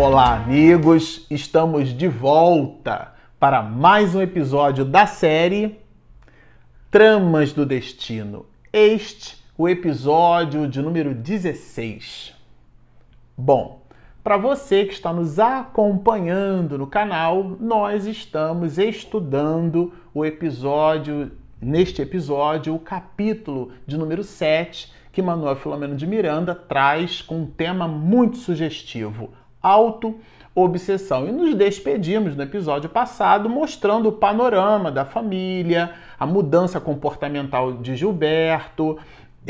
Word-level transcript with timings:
Olá, 0.00 0.36
amigos! 0.36 1.26
Estamos 1.28 1.88
de 1.88 2.06
volta 2.06 3.14
para 3.36 3.60
mais 3.60 4.14
um 4.14 4.22
episódio 4.22 4.84
da 4.84 5.06
série 5.06 5.76
Tramas 6.88 7.52
do 7.52 7.66
Destino. 7.66 8.46
Este, 8.72 9.36
o 9.58 9.68
episódio 9.68 10.68
de 10.68 10.80
número 10.80 11.12
16. 11.12 12.32
Bom, 13.36 13.82
para 14.22 14.36
você 14.36 14.84
que 14.84 14.92
está 14.92 15.12
nos 15.12 15.40
acompanhando 15.40 16.78
no 16.78 16.86
canal, 16.86 17.56
nós 17.58 18.06
estamos 18.06 18.78
estudando 18.78 19.92
o 20.14 20.24
episódio, 20.24 21.32
neste 21.60 22.00
episódio, 22.02 22.72
o 22.72 22.78
capítulo 22.78 23.72
de 23.84 23.98
número 23.98 24.22
7, 24.22 24.92
que 25.10 25.20
Manuel 25.20 25.56
Filomeno 25.56 25.96
de 25.96 26.06
Miranda 26.06 26.54
traz 26.54 27.20
com 27.20 27.40
um 27.40 27.46
tema 27.46 27.88
muito 27.88 28.36
sugestivo: 28.36 29.32
auto-obsessão. 29.62 31.28
E 31.28 31.32
nos 31.32 31.54
despedimos 31.54 32.36
no 32.36 32.42
episódio 32.42 32.88
passado 32.88 33.48
mostrando 33.48 34.08
o 34.08 34.12
panorama 34.12 34.90
da 34.90 35.04
família, 35.04 35.92
a 36.18 36.26
mudança 36.26 36.80
comportamental 36.80 37.72
de 37.72 37.96
Gilberto, 37.96 38.98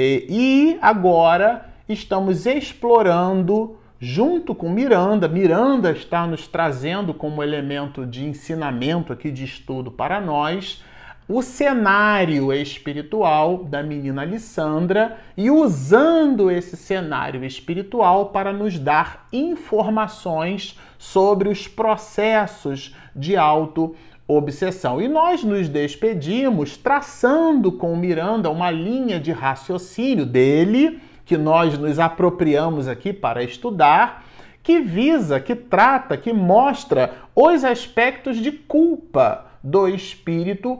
e, 0.00 0.78
agora 0.80 1.66
estamos 1.88 2.46
explorando 2.46 3.76
junto 3.98 4.54
com 4.54 4.70
Miranda. 4.70 5.26
Miranda 5.26 5.90
está 5.90 6.24
nos 6.24 6.46
trazendo 6.46 7.12
como 7.12 7.42
elemento 7.42 8.06
de 8.06 8.24
ensinamento 8.24 9.12
aqui 9.12 9.32
de 9.32 9.44
estudo 9.44 9.90
para 9.90 10.20
nós 10.20 10.84
o 11.28 11.42
cenário 11.42 12.50
espiritual 12.54 13.64
da 13.64 13.82
menina 13.82 14.22
Alessandra 14.22 15.18
e 15.36 15.50
usando 15.50 16.50
esse 16.50 16.74
cenário 16.74 17.44
espiritual 17.44 18.30
para 18.30 18.50
nos 18.50 18.78
dar 18.78 19.28
informações 19.30 20.78
sobre 20.96 21.50
os 21.50 21.68
processos 21.68 22.96
de 23.14 23.36
auto 23.36 23.94
obsessão. 24.26 25.02
E 25.02 25.08
nós 25.08 25.44
nos 25.44 25.68
despedimos 25.68 26.78
traçando 26.78 27.72
com 27.72 27.94
Miranda 27.94 28.48
uma 28.48 28.70
linha 28.70 29.20
de 29.20 29.30
raciocínio 29.30 30.24
dele 30.24 30.98
que 31.26 31.36
nós 31.36 31.76
nos 31.76 31.98
apropriamos 31.98 32.88
aqui 32.88 33.12
para 33.12 33.42
estudar, 33.42 34.24
que 34.62 34.80
visa, 34.80 35.38
que 35.38 35.54
trata, 35.54 36.16
que 36.16 36.32
mostra 36.32 37.12
os 37.34 37.64
aspectos 37.64 38.38
de 38.38 38.50
culpa 38.50 39.44
do 39.62 39.86
espírito 39.88 40.78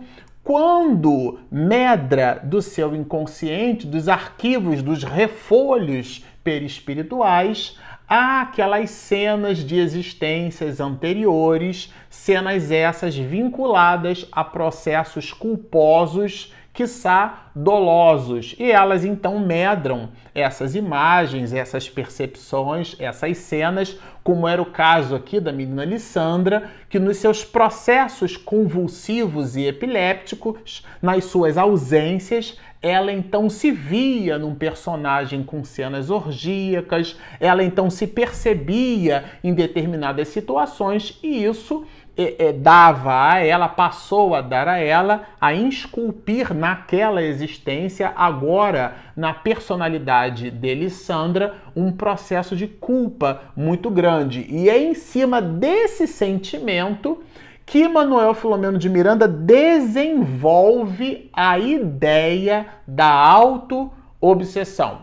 quando 0.49 1.41
medra 1.51 2.41
do 2.43 2.63
seu 2.63 2.97
inconsciente, 2.97 3.87
dos 3.87 4.09
arquivos, 4.09 4.81
dos 4.81 5.05
refolhos 5.05 6.25
perispirituais, 6.43 7.77
há 8.09 8.41
aquelas 8.41 8.89
cenas 8.89 9.59
de 9.59 9.77
existências 9.77 10.81
anteriores, 10.81 11.93
cenas 12.09 12.71
essas 12.71 13.15
vinculadas 13.15 14.27
a 14.33 14.43
processos 14.43 15.35
culposos 15.35 16.51
quiçá 16.73 17.51
dolosos. 17.55 18.55
E 18.59 18.71
elas 18.71 19.05
então 19.05 19.39
medram 19.41 20.11
essas 20.35 20.75
imagens, 20.75 21.53
essas 21.53 21.89
percepções, 21.89 22.95
essas 22.99 23.39
cenas, 23.39 23.99
como 24.23 24.47
era 24.47 24.63
o 24.63 24.67
caso 24.67 25.17
aqui 25.17 25.41
da 25.41 25.53
menina 25.53 25.85
Lissandra, 25.85 26.71
que 26.89 26.99
nos 26.99 27.17
seus 27.17 27.45
processos 27.45 28.37
convulsivos 28.37 29.57
e 29.57 29.67
epilépticos, 29.67 30.85
nas 31.03 31.25
suas 31.25 31.59
ausências, 31.59 32.57
ela 32.81 33.13
então 33.13 33.51
se 33.51 33.73
via 33.73 34.39
num 34.39 34.55
personagem 34.55 35.43
com 35.43 35.65
cenas 35.65 36.11
orgíacas, 36.11 37.17
ela 37.41 37.65
então 37.65 37.91
se 37.91 38.07
percebia 38.07 39.25
em 39.43 39.53
determinadas 39.53 40.29
situações 40.29 41.19
e 41.23 41.45
isso 41.45 41.85
é, 42.19 42.49
é, 42.49 42.53
dava 42.53 43.31
a 43.31 43.39
ela, 43.39 43.69
passou 43.69 44.35
a 44.35 44.41
dar 44.41 44.67
a 44.67 44.79
ela, 44.79 45.23
a 45.41 45.55
esculpir 45.55 46.53
naquela 46.53 47.23
existência, 47.23 48.13
agora 48.17 48.97
na 49.17 49.33
personalidade 49.33 50.51
de 50.51 50.75
Lissandra, 50.75 51.55
um 51.77 51.93
processo 51.93 52.57
de 52.57 52.67
culpa 52.67 53.43
muito 53.57 53.89
grande. 53.89 54.45
E 54.51 54.69
é 54.69 54.77
em 54.77 54.95
cima 54.95 55.41
desse 55.41 56.09
sentimento 56.09 57.23
que 57.65 57.87
Manuel 57.87 58.35
Filomeno 58.35 58.79
de 58.79 58.89
Miranda 58.89 59.29
desenvolve 59.29 61.31
a 61.33 61.57
ideia 61.57 62.67
da 62.85 63.09
auto-obsessão. 63.09 65.03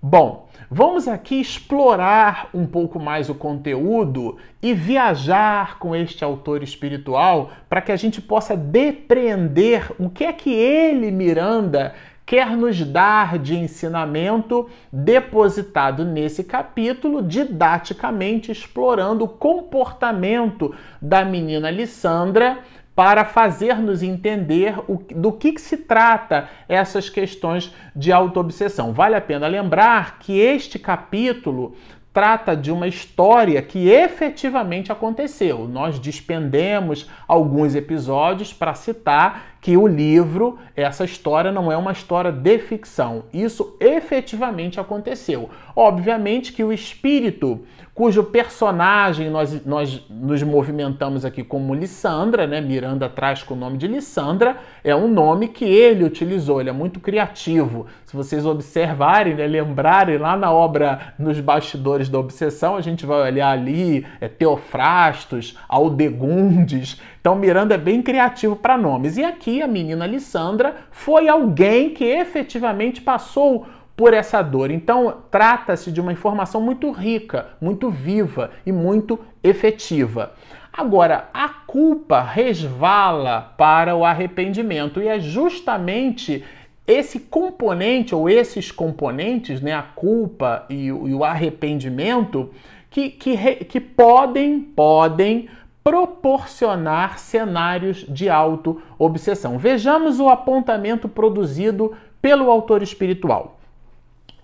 Bom, 0.00 0.41
Vamos 0.74 1.06
aqui 1.06 1.38
explorar 1.38 2.48
um 2.54 2.64
pouco 2.64 2.98
mais 2.98 3.28
o 3.28 3.34
conteúdo 3.34 4.38
e 4.62 4.72
viajar 4.72 5.78
com 5.78 5.94
este 5.94 6.24
autor 6.24 6.62
espiritual 6.62 7.50
para 7.68 7.82
que 7.82 7.92
a 7.92 7.96
gente 7.96 8.22
possa 8.22 8.56
depreender 8.56 9.92
o 9.98 10.08
que 10.08 10.24
é 10.24 10.32
que 10.32 10.50
ele, 10.50 11.10
Miranda, 11.10 11.94
quer 12.24 12.56
nos 12.56 12.82
dar 12.86 13.38
de 13.38 13.54
ensinamento 13.54 14.66
depositado 14.90 16.06
nesse 16.06 16.42
capítulo, 16.42 17.22
didaticamente 17.22 18.50
explorando 18.50 19.24
o 19.24 19.28
comportamento 19.28 20.74
da 21.02 21.22
menina 21.22 21.70
Lissandra 21.70 22.60
para 22.94 23.24
fazer-nos 23.24 24.02
entender 24.02 24.78
o, 24.86 25.02
do 25.14 25.32
que, 25.32 25.52
que, 25.52 25.60
se 25.60 25.78
trata 25.78 26.48
essas 26.68 27.08
questões 27.08 27.74
de 27.96 28.12
autoobsessão. 28.12 28.92
Vale 28.92 29.14
a 29.14 29.20
pena 29.20 29.46
lembrar 29.46 30.18
que 30.18 30.38
este 30.38 30.78
capítulo 30.78 31.74
trata 32.12 32.54
de 32.54 32.70
uma 32.70 32.86
história 32.86 33.62
que 33.62 33.88
efetivamente 33.88 34.92
aconteceu. 34.92 35.66
Nós 35.66 35.98
despendemos 35.98 37.08
alguns 37.26 37.74
episódios 37.74 38.52
para 38.52 38.74
citar 38.74 39.51
que 39.62 39.76
o 39.76 39.86
livro, 39.86 40.58
essa 40.74 41.04
história 41.04 41.52
não 41.52 41.70
é 41.70 41.76
uma 41.76 41.92
história 41.92 42.32
de 42.32 42.58
ficção. 42.58 43.22
Isso 43.32 43.76
efetivamente 43.78 44.80
aconteceu. 44.80 45.48
Obviamente 45.76 46.52
que 46.52 46.64
o 46.64 46.72
espírito 46.72 47.64
cujo 47.94 48.24
personagem 48.24 49.28
nós, 49.28 49.64
nós 49.66 50.02
nos 50.08 50.42
movimentamos 50.42 51.24
aqui 51.24 51.44
como 51.44 51.74
Lissandra, 51.74 52.46
né? 52.46 52.60
Miranda 52.60 53.08
traz 53.08 53.42
com 53.42 53.52
o 53.52 53.56
nome 53.56 53.76
de 53.76 53.86
Lissandra, 53.86 54.56
é 54.82 54.96
um 54.96 55.08
nome 55.08 55.48
que 55.48 55.64
ele 55.64 56.02
utilizou, 56.02 56.60
ele 56.60 56.70
é 56.70 56.72
muito 56.72 57.00
criativo. 57.00 57.86
Se 58.06 58.16
vocês 58.16 58.46
observarem, 58.46 59.34
né, 59.34 59.46
lembrarem 59.46 60.18
lá 60.18 60.36
na 60.36 60.50
obra 60.50 61.14
Nos 61.18 61.38
Bastidores 61.40 62.08
da 62.08 62.18
Obsessão, 62.18 62.76
a 62.76 62.80
gente 62.80 63.04
vai 63.04 63.20
olhar 63.30 63.50
ali 63.50 64.06
é, 64.20 64.28
Teofrastos, 64.28 65.58
Aldegundes. 65.68 67.00
Então 67.22 67.36
Miranda 67.36 67.76
é 67.76 67.78
bem 67.78 68.02
criativo 68.02 68.56
para 68.56 68.76
nomes. 68.76 69.16
E 69.16 69.24
aqui 69.24 69.62
a 69.62 69.68
menina 69.68 70.04
Lissandra 70.04 70.74
foi 70.90 71.28
alguém 71.28 71.90
que 71.90 72.04
efetivamente 72.04 73.00
passou 73.00 73.64
por 73.96 74.12
essa 74.12 74.42
dor. 74.42 74.72
Então, 74.72 75.18
trata-se 75.30 75.92
de 75.92 76.00
uma 76.00 76.12
informação 76.12 76.60
muito 76.60 76.90
rica, 76.90 77.50
muito 77.60 77.90
viva 77.90 78.50
e 78.66 78.72
muito 78.72 79.20
efetiva. 79.40 80.32
Agora, 80.72 81.28
a 81.32 81.48
culpa 81.48 82.20
resvala 82.22 83.54
para 83.56 83.94
o 83.94 84.04
arrependimento 84.04 85.00
e 85.00 85.06
é 85.06 85.20
justamente 85.20 86.42
esse 86.84 87.20
componente 87.20 88.16
ou 88.16 88.28
esses 88.28 88.72
componentes, 88.72 89.60
né, 89.60 89.72
a 89.72 89.82
culpa 89.82 90.66
e 90.68 90.86
e 90.86 90.90
o 90.90 91.22
arrependimento, 91.22 92.50
que, 92.90 93.10
que, 93.10 93.36
que 93.64 93.80
podem, 93.80 94.60
podem 94.60 95.48
proporcionar 95.84 97.18
cenários 97.18 98.04
de 98.08 98.28
auto-obsessão. 98.28 99.58
Vejamos 99.58 100.20
o 100.20 100.28
apontamento 100.28 101.08
produzido 101.08 101.94
pelo 102.20 102.50
autor 102.50 102.82
espiritual. 102.82 103.58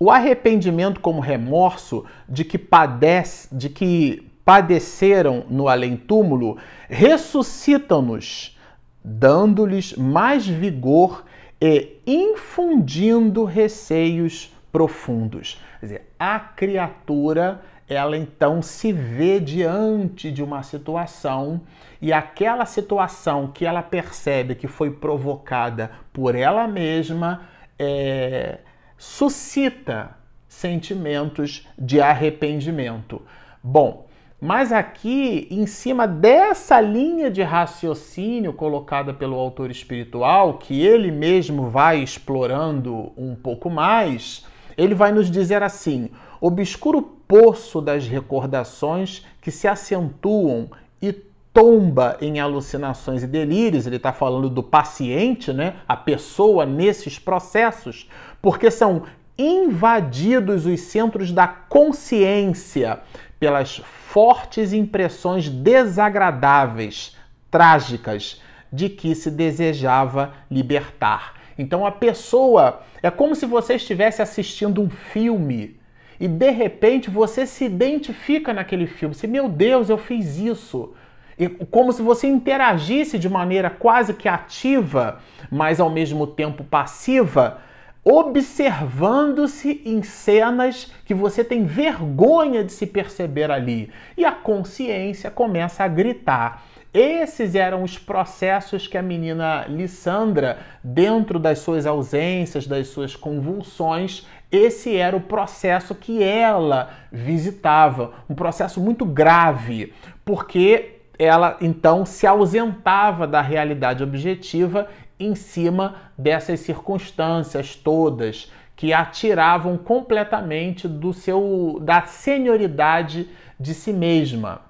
O 0.01 0.11
arrependimento 0.11 1.01
como 1.01 1.21
remorso 1.21 2.05
de 2.29 2.45
que 2.45 2.59
padece, 2.59 3.49
de 3.55 3.69
que 3.69 4.31
padeceram 4.45 5.45
no 5.49 5.69
além-túmulo, 5.69 6.57
ressuscitam-nos, 6.89 8.57
dando-lhes 9.05 9.95
mais 9.95 10.47
vigor 10.47 11.25
e 11.61 11.99
infundindo 12.07 13.45
receios 13.45 14.53
profundos. 14.73 15.61
Quer 15.81 15.87
dizer, 15.87 16.13
a 16.19 16.39
criatura, 16.39 17.61
ela 17.89 18.17
então 18.17 18.61
se 18.61 18.93
vê 18.93 19.41
diante 19.41 20.31
de 20.31 20.43
uma 20.43 20.63
situação 20.63 21.63
e 22.01 22.13
aquela 22.13 22.67
situação 22.67 23.49
que 23.49 23.65
ela 23.65 23.83
percebe 23.83 24.55
que 24.55 24.69
foi 24.69 24.91
provocada 24.91 25.91
por 26.13 26.35
ela 26.35 26.69
mesma, 26.69 27.49
é, 27.79 28.59
suscita 28.97 30.17
sentimentos 30.47 31.67
de 31.79 32.01
arrependimento. 32.01 33.23
Bom, 33.63 34.07
mas 34.41 34.71
aqui, 34.71 35.49
em 35.51 35.67
cima 35.67 36.07
dessa 36.07 36.81
linha 36.81 37.29
de 37.29 37.43
raciocínio 37.43 38.53
colocada 38.53 39.13
pelo 39.13 39.37
autor 39.37 39.71
espiritual, 39.71 40.59
que 40.59 40.81
ele 40.81 41.11
mesmo 41.11 41.69
vai 41.69 42.01
explorando 42.01 43.13
um 43.17 43.35
pouco 43.35 43.69
mais, 43.69 44.47
ele 44.77 44.95
vai 44.95 45.11
nos 45.11 45.29
dizer 45.29 45.63
assim: 45.63 46.11
obscuro 46.41 47.18
poço 47.29 47.81
das 47.81 48.09
recordações 48.09 49.25
que 49.41 49.51
se 49.51 49.69
acentuam 49.69 50.71
e 51.01 51.13
tomba 51.53 52.17
em 52.21 52.41
alucinações 52.41 53.23
e 53.23 53.27
delírios. 53.27 53.87
Ele 53.87 53.97
está 53.97 54.13
falando 54.13 54.49
do 54.49 54.63
paciente, 54.63 55.53
né? 55.53 55.77
A 55.87 55.95
pessoa 55.95 56.65
nesses 56.65 57.19
processos, 57.19 58.09
porque 58.41 58.71
são 58.71 59.03
invadidos 59.37 60.67
os 60.67 60.81
centros 60.81 61.31
da 61.31 61.47
consciência 61.47 63.01
pelas 63.39 63.77
fortes 63.77 64.73
impressões 64.73 65.49
desagradáveis, 65.49 67.15
trágicas, 67.51 68.43
de 68.73 68.89
que 68.89 69.15
se 69.15 69.31
desejava 69.31 70.33
libertar. 70.51 71.35
Então 71.57 71.87
a 71.87 71.93
pessoa 71.93 72.83
é 73.03 73.11
como 73.11 73.35
se 73.35 73.47
você 73.47 73.75
estivesse 73.75 74.21
assistindo 74.23 74.83
um 74.83 74.91
filme 74.91 75.79
e 76.21 76.27
de 76.27 76.51
repente 76.51 77.11
você 77.11 77.47
se 77.47 77.65
identifica 77.65 78.53
naquele 78.53 78.87
filme. 78.87 79.15
Se 79.15 79.27
meu 79.27 79.49
Deus, 79.49 79.89
eu 79.89 79.99
fiz 79.99 80.39
isso. 80.39 80.95
E 81.39 81.49
como 81.49 81.93
se 81.93 82.03
você 82.03 82.27
interagisse 82.27 83.19
de 83.19 83.29
maneira 83.29 83.71
quase 83.71 84.13
que 84.13 84.29
ativa, 84.29 85.21
mas 85.51 85.79
ao 85.79 85.89
mesmo 85.89 86.27
tempo 86.27 86.65
passiva, 86.65 87.59
observando-se 88.05 89.83
em 89.85 90.03
cenas 90.03 90.91
que 91.05 91.15
você 91.15 91.45
tem 91.45 91.65
vergonha 91.65 92.65
de 92.65 92.73
se 92.73 92.87
perceber 92.87 93.51
ali. 93.51 93.91
E 94.17 94.25
a 94.25 94.33
consciência 94.33 95.31
começa 95.31 95.85
a 95.85 95.89
gritar. 95.89 96.65
Esses 96.93 97.55
eram 97.55 97.83
os 97.83 97.99
processos 97.99 98.87
que 98.87 98.97
a 98.97 99.03
menina 99.03 99.67
Lissandra, 99.69 100.59
dentro 100.83 101.39
das 101.39 101.59
suas 101.59 101.85
ausências, 101.85 102.67
das 102.67 102.89
suas 102.89 103.15
convulsões, 103.15 104.27
esse 104.51 104.97
era 104.97 105.17
o 105.17 105.21
processo 105.21 105.95
que 105.95 106.23
ela 106.23 106.91
visitava, 107.13 108.13
um 108.29 108.35
processo 108.35 108.81
muito 108.81 109.05
grave, 109.05 109.93
porque 110.25 111.01
ela 111.19 111.57
então 111.61 112.07
se 112.07 112.27
ausentava 112.27 113.27
da 113.27 113.41
realidade 113.41 114.03
objetiva 114.03 114.89
em 115.19 115.35
cima 115.35 115.97
dessas 116.17 116.61
circunstâncias 116.61 117.75
todas 117.75 118.51
que 118.77 118.93
a 118.93 119.05
tiravam 119.05 119.77
completamente 119.77 120.87
do 120.87 121.13
seu 121.13 121.79
da 121.83 122.03
senioridade 122.03 123.29
de 123.59 123.75
si 123.75 123.93
mesma. 123.93 124.61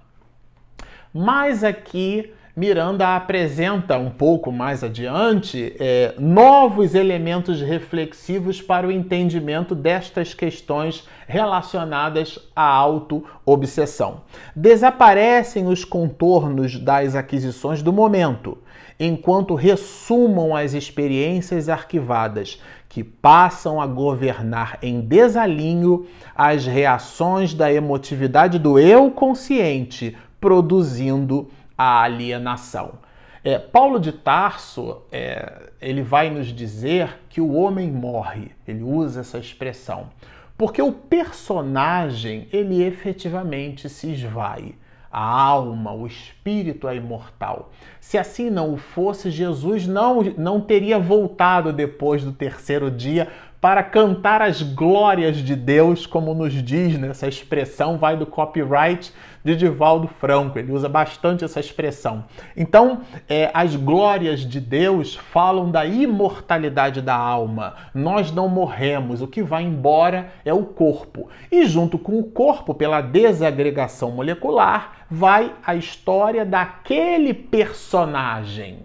Mas 1.12 1.62
aqui 1.62 2.32
Miranda 2.58 3.14
apresenta 3.14 3.96
um 3.98 4.10
pouco 4.10 4.50
mais 4.50 4.82
adiante 4.82 5.76
é, 5.78 6.12
novos 6.18 6.92
elementos 6.92 7.60
reflexivos 7.60 8.60
para 8.60 8.84
o 8.84 8.90
entendimento 8.90 9.76
destas 9.76 10.34
questões 10.34 11.06
relacionadas 11.28 12.36
à 12.56 12.64
auto-obsessão. 12.64 14.22
Desaparecem 14.56 15.68
os 15.68 15.84
contornos 15.84 16.80
das 16.80 17.14
aquisições 17.14 17.80
do 17.80 17.92
momento, 17.92 18.58
enquanto 18.98 19.54
ressumam 19.54 20.56
as 20.56 20.74
experiências 20.74 21.68
arquivadas, 21.68 22.60
que 22.88 23.04
passam 23.04 23.80
a 23.80 23.86
governar 23.86 24.78
em 24.82 25.00
desalinho 25.00 26.06
as 26.34 26.66
reações 26.66 27.54
da 27.54 27.72
emotividade 27.72 28.58
do 28.58 28.80
eu 28.80 29.12
consciente, 29.12 30.16
produzindo 30.40 31.48
a 31.78 32.02
alienação. 32.02 32.98
É, 33.44 33.56
Paulo 33.56 34.00
de 34.00 34.10
Tarso 34.12 35.02
é, 35.12 35.70
ele 35.80 36.02
vai 36.02 36.28
nos 36.28 36.48
dizer 36.48 37.20
que 37.30 37.40
o 37.40 37.54
homem 37.54 37.90
morre. 37.90 38.50
Ele 38.66 38.82
usa 38.82 39.20
essa 39.20 39.38
expressão 39.38 40.10
porque 40.58 40.82
o 40.82 40.92
personagem 40.92 42.48
ele 42.52 42.82
efetivamente 42.82 43.88
se 43.88 44.10
esvai. 44.10 44.74
A 45.10 45.22
alma, 45.22 45.92
o 45.92 46.06
espírito 46.06 46.86
é 46.86 46.96
imortal. 46.96 47.72
Se 47.98 48.18
assim 48.18 48.50
não 48.50 48.76
fosse, 48.76 49.30
Jesus 49.30 49.86
não, 49.86 50.20
não 50.36 50.60
teria 50.60 50.98
voltado 50.98 51.72
depois 51.72 52.24
do 52.24 52.32
terceiro 52.32 52.90
dia 52.90 53.28
para 53.60 53.82
cantar 53.82 54.40
as 54.40 54.62
glórias 54.62 55.38
de 55.38 55.56
Deus, 55.56 56.06
como 56.06 56.32
nos 56.32 56.52
diz 56.52 56.96
nessa 56.96 57.26
expressão, 57.26 57.98
vai 57.98 58.16
do 58.16 58.24
copyright 58.24 59.12
de 59.44 59.56
Divaldo 59.56 60.06
Franco. 60.06 60.58
Ele 60.58 60.70
usa 60.70 60.88
bastante 60.88 61.44
essa 61.44 61.58
expressão. 61.58 62.24
Então, 62.56 63.00
é, 63.28 63.50
as 63.52 63.74
glórias 63.74 64.40
de 64.40 64.60
Deus 64.60 65.16
falam 65.16 65.72
da 65.72 65.84
imortalidade 65.84 67.02
da 67.02 67.16
alma. 67.16 67.74
Nós 67.92 68.30
não 68.30 68.48
morremos, 68.48 69.20
o 69.22 69.26
que 69.26 69.42
vai 69.42 69.64
embora 69.64 70.28
é 70.44 70.54
o 70.54 70.64
corpo. 70.64 71.28
E 71.50 71.66
junto 71.66 71.98
com 71.98 72.16
o 72.16 72.24
corpo, 72.24 72.72
pela 72.74 73.00
desagregação 73.00 74.12
molecular, 74.12 74.98
vai 75.10 75.52
a 75.66 75.74
história 75.74 76.44
daquele 76.44 77.34
personagem. 77.34 78.82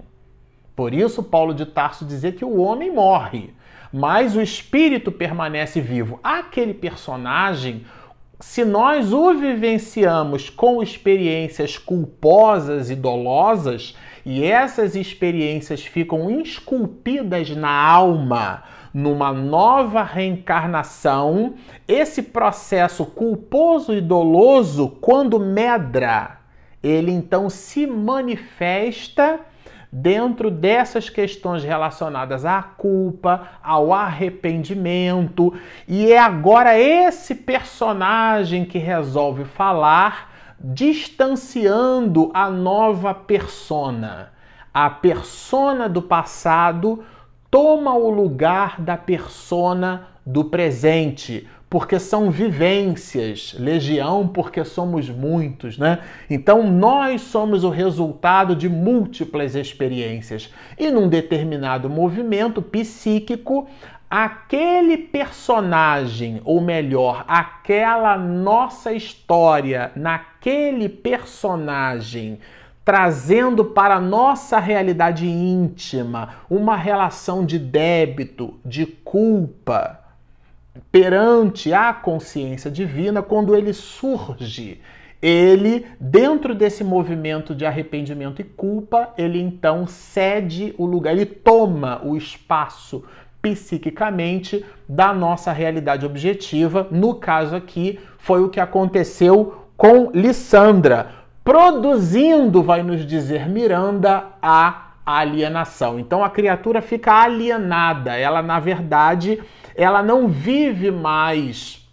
Por 0.75 0.95
isso, 0.95 1.21
Paulo 1.21 1.53
de 1.53 1.67
Tarso 1.67 2.03
dizer 2.03 2.33
que 2.33 2.43
o 2.43 2.57
homem 2.57 2.91
morre 2.91 3.53
mas 3.93 4.35
o 4.35 4.41
espírito 4.41 5.11
permanece 5.11 5.79
vivo. 5.79 6.19
Aquele 6.23 6.73
personagem, 6.73 7.85
se 8.39 8.65
nós 8.65 9.13
o 9.13 9.35
vivenciamos 9.35 10.49
com 10.49 10.81
experiências 10.81 11.77
culposas 11.77 12.89
e 12.89 12.95
dolosas, 12.95 13.95
e 14.25 14.43
essas 14.43 14.95
experiências 14.95 15.85
ficam 15.85 16.41
esculpidas 16.41 17.51
na 17.51 17.69
alma, 17.69 18.63
numa 18.91 19.31
nova 19.31 20.01
reencarnação, 20.01 21.53
esse 21.87 22.23
processo 22.23 23.05
culposo 23.05 23.93
e 23.93 24.01
doloso, 24.01 24.89
quando 25.01 25.39
medra, 25.39 26.39
ele 26.81 27.11
então 27.11 27.47
se 27.47 27.85
manifesta 27.85 29.39
dentro 29.95 30.49
dessas 30.49 31.07
questões 31.07 31.63
relacionadas 31.63 32.45
à 32.45 32.63
culpa, 32.63 33.49
ao 33.61 33.93
arrependimento, 33.93 35.53
e 35.87 36.11
é 36.11 36.17
agora 36.17 36.75
esse 36.75 37.35
personagem 37.35 38.65
que 38.65 38.79
resolve 38.79 39.45
falar, 39.45 40.31
distanciando 40.59 42.31
a 42.33 42.49
nova 42.49 43.13
persona. 43.13 44.31
A 44.73 44.89
persona 44.89 45.87
do 45.87 46.01
passado 46.01 47.03
toma 47.51 47.93
o 47.93 48.09
lugar 48.09 48.81
da 48.81 48.97
persona 48.97 50.07
do 50.25 50.45
presente, 50.45 51.47
porque 51.73 51.97
são 51.97 52.29
vivências, 52.29 53.55
legião 53.57 54.27
porque 54.27 54.63
somos 54.63 55.09
muitos, 55.09 55.75
né? 55.75 56.01
Então 56.29 56.71
nós 56.71 57.21
somos 57.21 57.63
o 57.63 57.71
resultado 57.71 58.55
de 58.55 58.69
múltiplas 58.69 59.55
experiências. 59.55 60.53
E 60.77 60.91
num 60.91 61.09
determinado 61.09 61.89
movimento 61.89 62.61
psíquico, 62.61 63.67
aquele 64.07 64.97
personagem, 64.97 66.41
ou 66.45 66.61
melhor, 66.61 67.25
aquela 67.27 68.19
nossa 68.19 68.93
história 68.93 69.91
naquele 69.95 70.87
personagem 70.87 72.37
trazendo 72.85 73.65
para 73.65 73.95
a 73.95 74.01
nossa 74.01 74.59
realidade 74.59 75.25
íntima 75.25 76.35
uma 76.47 76.75
relação 76.75 77.43
de 77.43 77.57
débito, 77.57 78.59
de 78.63 78.85
culpa, 78.85 80.02
perante 80.91 81.73
a 81.73 81.93
consciência 81.93 82.69
divina 82.69 83.21
quando 83.21 83.55
ele 83.55 83.73
surge. 83.73 84.81
Ele, 85.21 85.85
dentro 85.99 86.53
desse 86.53 86.83
movimento 86.83 87.55
de 87.55 87.65
arrependimento 87.65 88.41
e 88.41 88.43
culpa, 88.43 89.13
ele 89.17 89.39
então 89.39 89.87
cede 89.87 90.75
o 90.77 90.85
lugar, 90.85 91.13
ele 91.13 91.25
toma 91.25 92.01
o 92.03 92.17
espaço 92.17 93.05
psiquicamente 93.41 94.65
da 94.87 95.13
nossa 95.13 95.51
realidade 95.51 96.05
objetiva. 96.05 96.87
No 96.91 97.15
caso 97.15 97.55
aqui, 97.55 97.99
foi 98.17 98.43
o 98.43 98.49
que 98.49 98.59
aconteceu 98.59 99.67
com 99.77 100.11
Lissandra, 100.11 101.11
produzindo, 101.43 102.63
vai 102.63 102.83
nos 102.83 103.05
dizer 103.05 103.49
Miranda, 103.49 104.25
a 104.41 104.92
alienação. 105.05 105.99
Então 105.99 106.23
a 106.23 106.29
criatura 106.29 106.81
fica 106.81 107.13
alienada, 107.13 108.15
ela 108.17 108.41
na 108.41 108.59
verdade 108.59 109.41
ela 109.75 110.03
não 110.03 110.27
vive 110.27 110.91
mais 110.91 111.87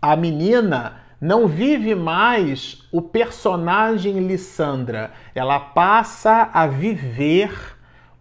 a 0.00 0.14
menina 0.16 1.06
não 1.20 1.46
vive 1.46 1.94
mais 1.94 2.86
o 2.92 3.00
personagem 3.00 4.18
Lissandra, 4.20 5.12
ela 5.34 5.58
passa 5.58 6.50
a 6.52 6.66
viver 6.66 7.50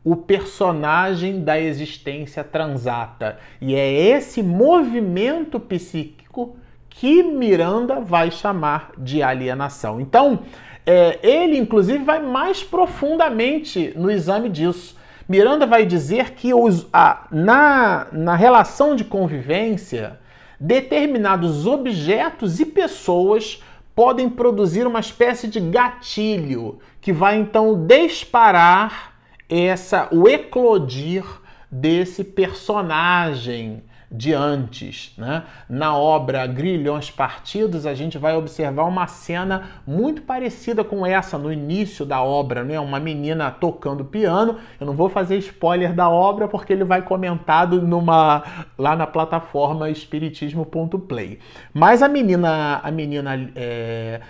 o 0.03 0.15
personagem 0.15 1.43
da 1.43 1.59
existência 1.59 2.43
transata. 2.43 3.38
E 3.59 3.75
é 3.75 3.91
esse 3.91 4.41
movimento 4.41 5.59
psíquico 5.59 6.55
que 6.89 7.21
Miranda 7.24 8.00
vai 8.00 8.31
chamar 8.31 8.91
de 8.97 9.21
alienação. 9.21 10.00
Então, 10.00 10.43
é, 10.86 11.20
ele 11.24 11.58
inclusive 11.58 12.04
vai 12.04 12.22
mais 12.22 12.63
profundamente 12.63 13.92
no 13.96 14.12
exame 14.12 14.50
disso. 14.50 14.96
Miranda 15.27 15.65
vai 15.65 15.86
dizer 15.86 16.32
que 16.32 16.54
os, 16.54 16.86
a, 16.94 17.27
na, 17.32 18.08
na 18.12 18.36
relação 18.36 18.96
de 18.96 19.04
convivência, 19.04 20.20
determinados 20.60 21.65
objetos 21.65 22.60
e 22.60 22.65
pessoas 22.65 23.62
podem 23.96 24.30
produzir 24.30 24.86
uma 24.86 25.00
espécie 25.00 25.48
de 25.48 25.60
gatilho 25.60 26.80
que 27.01 27.12
vai 27.12 27.38
então 27.38 27.86
disparar 27.88 29.15
essa 29.50 30.08
o 30.12 30.27
eclodir 30.27 31.24
desse 31.72 32.24
personagem 32.24 33.84
de 34.12 34.33
antes. 34.33 35.13
Né? 35.17 35.43
Na 35.69 35.95
obra 35.97 36.45
Grilhões 36.47 37.09
Partidos, 37.09 37.85
a 37.85 37.93
gente 37.93 38.17
vai 38.17 38.35
observar 38.35 38.85
uma 38.85 39.07
cena 39.07 39.69
muito 39.85 40.21
parecida 40.21 40.83
com 40.83 41.05
essa 41.05 41.38
no 41.38 41.51
início 41.51 42.05
da 42.05 42.21
obra, 42.21 42.63
né? 42.63 42.79
uma 42.79 43.00
menina 43.00 43.51
tocando 43.51 44.05
piano. 44.05 44.57
Eu 44.79 44.88
não 44.88 44.93
vou 44.93 45.09
fazer 45.09 45.38
spoiler 45.38 45.93
da 45.93 46.09
obra 46.09 46.47
porque 46.47 46.74
ele 46.74 46.83
vai 46.83 47.01
comentado 47.01 47.81
numa 47.81 48.43
lá 48.77 48.95
na 48.95 49.07
plataforma 49.07 49.89
espiritismo.play. 49.89 51.39
Mas 51.74 52.01
a 52.01 52.07
menina, 52.07 52.79
a 52.83 52.91
menina 52.91 53.51
é 53.55 54.21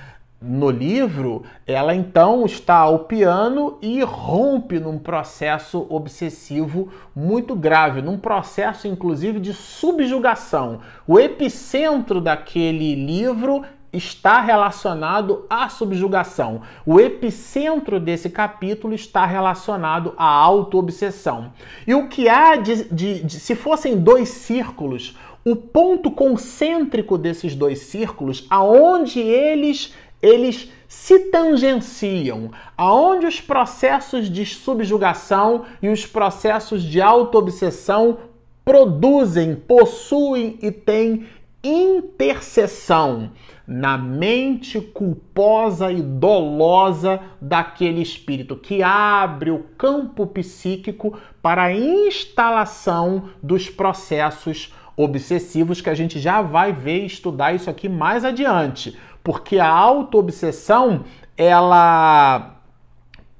no 0.41 0.69
livro, 0.69 1.43
ela 1.65 1.95
então 1.95 2.45
está 2.45 2.75
ao 2.75 2.99
piano 2.99 3.77
e 3.81 4.03
rompe 4.03 4.79
num 4.79 4.99
processo 4.99 5.87
obsessivo 5.89 6.89
muito 7.15 7.55
grave, 7.55 8.01
num 8.01 8.17
processo 8.17 8.87
inclusive 8.87 9.39
de 9.39 9.53
subjugação. 9.53 10.81
O 11.07 11.19
epicentro 11.19 12.21
daquele 12.21 12.95
livro 12.95 13.63
está 13.91 14.41
relacionado 14.41 15.45
à 15.49 15.69
subjugação. 15.69 16.61
O 16.85 16.99
epicentro 16.99 17.99
desse 17.99 18.29
capítulo 18.29 18.93
está 18.93 19.25
relacionado 19.25 20.13
à 20.17 20.25
autoobsessão. 20.25 21.53
E 21.87 21.95
o 21.95 22.07
que 22.07 22.27
há 22.27 22.55
de, 22.57 22.83
de, 22.93 23.23
de 23.23 23.39
se 23.39 23.55
fossem 23.55 23.97
dois 23.97 24.29
círculos, 24.29 25.17
o 25.45 25.55
ponto 25.55 26.09
concêntrico 26.09 27.17
desses 27.17 27.55
dois 27.55 27.79
círculos, 27.79 28.45
aonde 28.49 29.19
eles 29.19 29.93
eles 30.21 30.71
se 30.87 31.19
tangenciam, 31.31 32.51
aonde 32.77 33.25
os 33.25 33.41
processos 33.41 34.29
de 34.29 34.45
subjugação 34.45 35.65
e 35.81 35.89
os 35.89 36.05
processos 36.05 36.83
de 36.83 37.01
autoobsessão 37.01 38.17
produzem, 38.63 39.55
possuem 39.55 40.57
e 40.61 40.71
têm 40.71 41.27
interseção 41.63 43.31
na 43.67 43.97
mente 43.97 44.79
culposa 44.79 45.91
e 45.91 46.01
dolosa 46.01 47.19
daquele 47.41 48.01
espírito 48.01 48.55
que 48.55 48.83
abre 48.83 49.49
o 49.49 49.65
campo 49.75 50.27
psíquico 50.27 51.17
para 51.41 51.63
a 51.63 51.73
instalação 51.73 53.29
dos 53.41 53.69
processos 53.69 54.71
obsessivos 54.95 55.81
que 55.81 55.89
a 55.89 55.95
gente 55.95 56.19
já 56.19 56.41
vai 56.41 56.71
ver 56.71 57.01
e 57.01 57.07
estudar 57.07 57.53
isso 57.53 57.69
aqui 57.69 57.89
mais 57.89 58.23
adiante 58.23 58.97
porque 59.25 59.57
a 59.57 59.67
autoobsessão 59.67 61.03
ela 61.35 62.57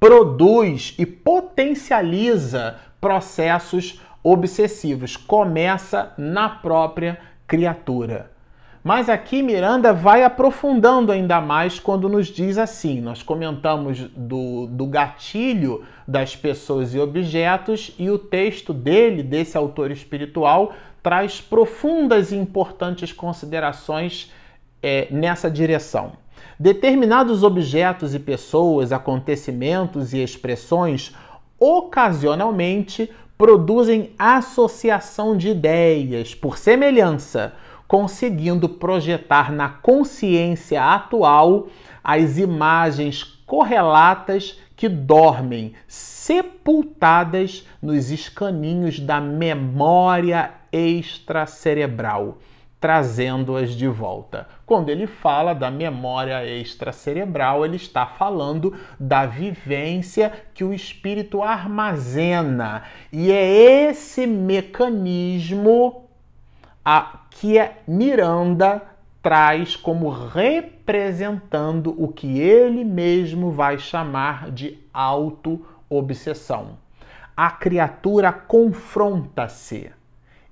produz 0.00 0.96
e 0.98 1.06
potencializa 1.06 2.80
processos 3.00 4.02
obsessivos, 4.20 5.16
começa 5.16 6.12
na 6.18 6.48
própria 6.48 7.20
criatura. 7.46 8.32
Mas 8.82 9.08
aqui 9.08 9.42
Miranda 9.42 9.92
vai 9.92 10.24
aprofundando 10.24 11.12
ainda 11.12 11.40
mais 11.40 11.78
quando 11.78 12.08
nos 12.08 12.26
diz 12.26 12.58
assim: 12.58 13.00
nós 13.00 13.22
comentamos 13.22 14.08
do, 14.16 14.66
do 14.66 14.86
gatilho 14.86 15.84
das 16.06 16.34
pessoas 16.34 16.94
e 16.94 16.98
objetos, 16.98 17.94
e 17.96 18.10
o 18.10 18.18
texto 18.18 18.74
dele, 18.74 19.22
desse 19.22 19.56
autor 19.56 19.92
espiritual, 19.92 20.72
traz 21.00 21.40
profundas 21.40 22.32
e 22.32 22.36
importantes 22.36 23.12
considerações 23.12 24.32
é, 24.86 25.08
nessa 25.10 25.50
direção. 25.50 26.12
Determinados 26.56 27.42
objetos 27.42 28.14
e 28.14 28.20
pessoas, 28.20 28.92
acontecimentos 28.92 30.14
e 30.14 30.22
expressões 30.22 31.12
ocasionalmente 31.58 33.10
produzem 33.36 34.12
associação 34.16 35.36
de 35.36 35.48
ideias 35.48 36.36
por 36.36 36.56
semelhança, 36.56 37.52
conseguindo 37.88 38.68
projetar 38.68 39.50
na 39.50 39.68
consciência 39.68 40.80
atual 40.80 41.66
as 42.02 42.38
imagens 42.38 43.24
correlatas 43.44 44.56
que 44.76 44.88
dormem 44.88 45.72
sepultadas 45.88 47.66
nos 47.82 48.12
escaninhos 48.12 49.00
da 49.00 49.20
memória 49.20 50.52
extracerebral 50.70 52.38
trazendo-as 52.86 53.72
de 53.72 53.88
volta. 53.88 54.46
Quando 54.64 54.90
ele 54.90 55.08
fala 55.08 55.52
da 55.52 55.72
memória 55.72 56.46
extracerebral, 56.46 57.64
ele 57.64 57.74
está 57.74 58.06
falando 58.06 58.72
da 58.96 59.26
vivência 59.26 60.32
que 60.54 60.62
o 60.62 60.72
espírito 60.72 61.42
armazena. 61.42 62.84
E 63.12 63.32
é 63.32 63.44
esse 63.88 64.24
mecanismo 64.24 66.04
a, 66.84 67.22
que 67.28 67.58
a 67.58 67.72
Miranda 67.88 68.80
traz 69.20 69.74
como 69.74 70.08
representando 70.08 71.92
o 72.00 72.06
que 72.06 72.38
ele 72.38 72.84
mesmo 72.84 73.50
vai 73.50 73.80
chamar 73.80 74.52
de 74.52 74.78
auto-obsessão. 74.94 76.78
A 77.36 77.50
criatura 77.50 78.32
confronta-se 78.32 79.90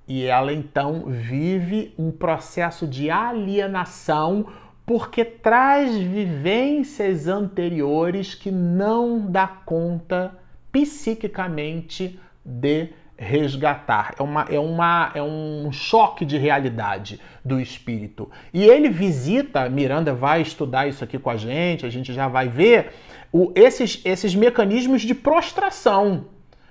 e 0.07 0.25
ela 0.25 0.53
então 0.53 1.05
vive 1.07 1.93
um 1.97 2.11
processo 2.11 2.87
de 2.87 3.09
alienação 3.09 4.47
porque 4.85 5.25
traz 5.25 5.95
vivências 5.97 7.27
anteriores 7.27 8.35
que 8.35 8.51
não 8.51 9.19
dá 9.31 9.47
conta 9.47 10.37
psiquicamente 10.71 12.19
de 12.43 12.89
resgatar. 13.17 14.13
É, 14.19 14.21
uma, 14.21 14.45
é, 14.49 14.59
uma, 14.59 15.11
é 15.15 15.23
um 15.23 15.71
choque 15.71 16.23
de 16.23 16.37
realidade 16.37 17.19
do 17.43 17.59
espírito. 17.59 18.29
E 18.53 18.63
ele 18.65 18.89
visita, 18.89 19.67
Miranda 19.69 20.13
vai 20.13 20.41
estudar 20.41 20.87
isso 20.87 21.03
aqui 21.03 21.17
com 21.17 21.29
a 21.29 21.37
gente, 21.37 21.85
a 21.85 21.89
gente 21.89 22.13
já 22.13 22.27
vai 22.27 22.47
ver 22.47 22.91
o, 23.31 23.51
esses, 23.55 24.01
esses 24.05 24.35
mecanismos 24.35 25.01
de 25.01 25.15
prostração 25.15 26.25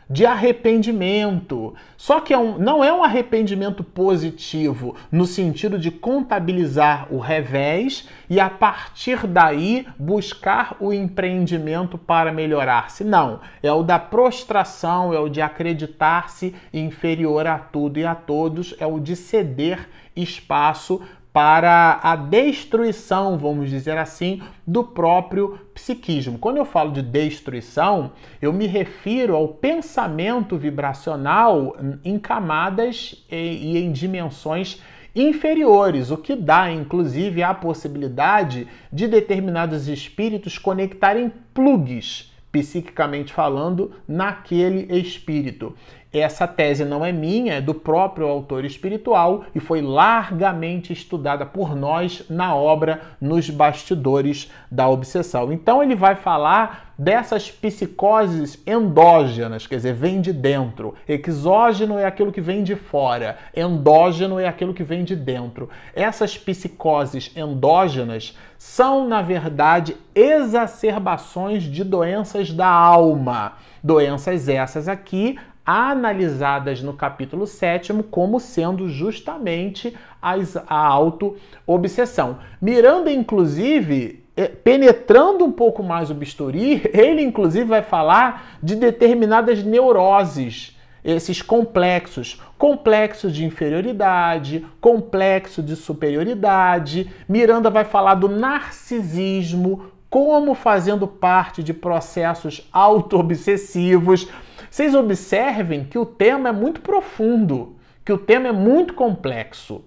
de 0.08 0.26
arrependimento. 0.26 1.74
Só 1.96 2.20
que 2.20 2.32
é 2.34 2.38
um, 2.38 2.58
não 2.58 2.82
é 2.84 2.92
um 2.92 3.02
arrependimento 3.02 3.82
positivo 3.82 4.94
no 5.10 5.26
sentido 5.26 5.78
de 5.78 5.90
contabilizar 5.90 7.06
o 7.10 7.18
revés 7.18 8.08
e 8.28 8.38
a 8.38 8.50
partir 8.50 9.26
daí 9.26 9.86
buscar 9.98 10.76
o 10.80 10.92
empreendimento 10.92 11.96
para 11.96 12.32
melhorar-se. 12.32 13.04
Não, 13.04 13.40
é 13.62 13.72
o 13.72 13.82
da 13.82 13.98
prostração, 13.98 15.12
é 15.12 15.18
o 15.18 15.28
de 15.28 15.40
acreditar-se 15.40 16.54
inferior 16.72 17.46
a 17.46 17.58
tudo 17.58 17.98
e 17.98 18.04
a 18.04 18.14
todos, 18.14 18.74
é 18.78 18.86
o 18.86 19.00
de 19.00 19.16
ceder 19.16 19.88
espaço 20.16 21.02
para 21.34 21.98
a 22.00 22.14
destruição, 22.14 23.36
vamos 23.36 23.68
dizer 23.68 23.98
assim, 23.98 24.40
do 24.64 24.84
próprio 24.84 25.58
psiquismo. 25.74 26.38
Quando 26.38 26.58
eu 26.58 26.64
falo 26.64 26.92
de 26.92 27.02
destruição, 27.02 28.12
eu 28.40 28.52
me 28.52 28.68
refiro 28.68 29.34
ao 29.34 29.48
pensamento 29.48 30.56
vibracional 30.56 31.76
em 32.04 32.20
camadas 32.20 33.26
e 33.28 33.76
em 33.76 33.90
dimensões 33.90 34.80
inferiores, 35.12 36.12
o 36.12 36.16
que 36.16 36.36
dá 36.36 36.70
inclusive 36.70 37.42
a 37.42 37.52
possibilidade 37.52 38.68
de 38.92 39.08
determinados 39.08 39.88
espíritos 39.88 40.56
conectarem 40.56 41.32
plugs, 41.52 42.32
psiquicamente 42.52 43.32
falando, 43.32 43.90
naquele 44.06 44.86
espírito. 44.96 45.74
Essa 46.14 46.46
tese 46.46 46.84
não 46.84 47.04
é 47.04 47.10
minha, 47.10 47.54
é 47.54 47.60
do 47.60 47.74
próprio 47.74 48.28
autor 48.28 48.64
espiritual 48.64 49.44
e 49.52 49.58
foi 49.58 49.82
largamente 49.82 50.92
estudada 50.92 51.44
por 51.44 51.74
nós 51.74 52.22
na 52.30 52.54
obra 52.54 53.00
Nos 53.20 53.50
Bastidores 53.50 54.48
da 54.70 54.88
Obsessão. 54.88 55.52
Então 55.52 55.82
ele 55.82 55.96
vai 55.96 56.14
falar 56.14 56.92
dessas 56.96 57.50
psicoses 57.50 58.62
endógenas, 58.64 59.66
quer 59.66 59.74
dizer, 59.74 59.94
vem 59.94 60.20
de 60.20 60.32
dentro. 60.32 60.94
Exógeno 61.08 61.98
é 61.98 62.04
aquilo 62.04 62.30
que 62.30 62.40
vem 62.40 62.62
de 62.62 62.76
fora, 62.76 63.36
endógeno 63.56 64.38
é 64.38 64.46
aquilo 64.46 64.72
que 64.72 64.84
vem 64.84 65.02
de 65.02 65.16
dentro. 65.16 65.68
Essas 65.94 66.38
psicoses 66.38 67.32
endógenas 67.34 68.38
são, 68.56 69.08
na 69.08 69.20
verdade, 69.20 69.96
exacerbações 70.14 71.64
de 71.64 71.82
doenças 71.82 72.52
da 72.52 72.68
alma. 72.68 73.54
Doenças 73.82 74.48
essas 74.48 74.86
aqui 74.88 75.36
analisadas 75.64 76.82
no 76.82 76.92
capítulo 76.92 77.46
7 77.46 77.92
como 78.10 78.38
sendo 78.38 78.88
justamente 78.88 79.96
as, 80.20 80.56
a 80.56 80.76
auto-obsessão. 80.76 82.38
Miranda, 82.60 83.10
inclusive, 83.10 84.24
é, 84.36 84.46
penetrando 84.48 85.44
um 85.44 85.52
pouco 85.52 85.82
mais 85.82 86.10
o 86.10 86.14
bisturi, 86.14 86.82
ele 86.92 87.22
inclusive 87.22 87.64
vai 87.64 87.82
falar 87.82 88.58
de 88.62 88.76
determinadas 88.76 89.62
neuroses 89.62 90.74
esses 91.04 91.42
complexos, 91.42 92.40
complexo 92.56 93.30
de 93.30 93.44
inferioridade, 93.44 94.64
complexo 94.80 95.62
de 95.62 95.76
superioridade. 95.76 97.12
Miranda 97.28 97.68
vai 97.68 97.84
falar 97.84 98.14
do 98.14 98.26
narcisismo 98.26 99.92
como 100.08 100.54
fazendo 100.54 101.06
parte 101.06 101.62
de 101.62 101.74
processos 101.74 102.66
auto-obsessivos. 102.72 104.28
Vocês 104.74 104.92
observem 104.92 105.84
que 105.84 105.96
o 105.96 106.04
tema 106.04 106.48
é 106.48 106.52
muito 106.52 106.80
profundo, 106.80 107.76
que 108.04 108.12
o 108.12 108.18
tema 108.18 108.48
é 108.48 108.52
muito 108.52 108.92
complexo. 108.92 109.84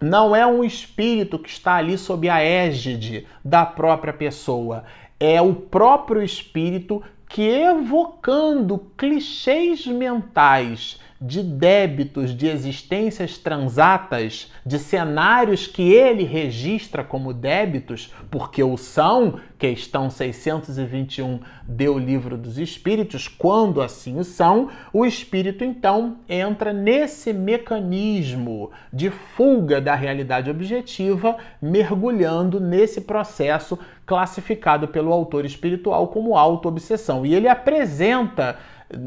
Não 0.00 0.34
é 0.34 0.46
um 0.46 0.64
espírito 0.64 1.38
que 1.38 1.50
está 1.50 1.74
ali 1.74 1.98
sob 1.98 2.26
a 2.26 2.40
égide 2.42 3.26
da 3.44 3.66
própria 3.66 4.14
pessoa, 4.14 4.84
é 5.20 5.42
o 5.42 5.54
próprio 5.54 6.22
espírito 6.22 7.02
que, 7.28 7.42
evocando 7.42 8.78
clichês 8.96 9.86
mentais 9.86 10.98
de 11.20 11.42
débitos, 11.42 12.34
de 12.34 12.46
existências 12.46 13.36
transatas, 13.38 14.52
de 14.64 14.78
cenários 14.78 15.66
que 15.66 15.92
ele 15.92 16.22
registra 16.22 17.02
como 17.02 17.32
débitos, 17.34 18.14
porque 18.30 18.62
o 18.62 18.76
são, 18.76 19.40
questão 19.58 20.08
621 20.08 21.40
do 21.66 21.98
Livro 21.98 22.38
dos 22.38 22.56
Espíritos, 22.56 23.26
quando 23.26 23.82
assim 23.82 24.16
o 24.20 24.24
são, 24.24 24.70
o 24.92 25.04
espírito 25.04 25.64
então 25.64 26.18
entra 26.28 26.72
nesse 26.72 27.32
mecanismo 27.32 28.70
de 28.92 29.10
fuga 29.10 29.80
da 29.80 29.96
realidade 29.96 30.48
objetiva, 30.48 31.36
mergulhando 31.60 32.60
nesse 32.60 33.00
processo 33.00 33.76
classificado 34.08 34.88
pelo 34.88 35.12
autor 35.12 35.44
espiritual 35.44 36.08
como 36.08 36.36
auto-obsessão. 36.36 37.26
E 37.26 37.34
ele 37.34 37.46
apresenta 37.46 38.56